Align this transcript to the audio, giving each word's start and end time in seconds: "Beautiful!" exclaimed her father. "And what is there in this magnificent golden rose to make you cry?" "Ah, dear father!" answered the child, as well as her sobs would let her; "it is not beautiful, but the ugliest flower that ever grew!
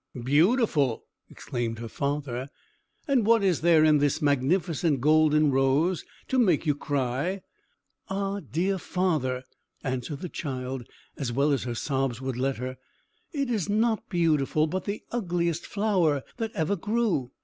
"Beautiful!" 0.23 1.05
exclaimed 1.29 1.77
her 1.77 1.87
father. 1.87 2.49
"And 3.07 3.23
what 3.23 3.43
is 3.43 3.61
there 3.61 3.83
in 3.83 3.99
this 3.99 4.19
magnificent 4.19 4.99
golden 4.99 5.51
rose 5.51 6.03
to 6.27 6.39
make 6.39 6.65
you 6.65 6.73
cry?" 6.73 7.43
"Ah, 8.09 8.39
dear 8.39 8.79
father!" 8.79 9.43
answered 9.83 10.21
the 10.21 10.27
child, 10.27 10.87
as 11.19 11.31
well 11.31 11.51
as 11.51 11.65
her 11.65 11.75
sobs 11.75 12.19
would 12.19 12.35
let 12.37 12.57
her; 12.57 12.77
"it 13.31 13.51
is 13.51 13.69
not 13.69 14.09
beautiful, 14.09 14.65
but 14.65 14.85
the 14.85 15.03
ugliest 15.11 15.67
flower 15.67 16.23
that 16.37 16.51
ever 16.55 16.75
grew! 16.75 17.29